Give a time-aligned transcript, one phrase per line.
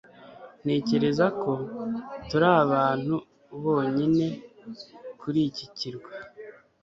[0.63, 1.51] ntekereza ko
[2.27, 3.15] turi abantu
[3.63, 4.27] bonyine
[5.19, 6.11] kuri iki kirwa